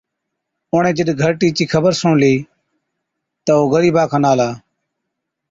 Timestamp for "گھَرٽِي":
1.21-1.49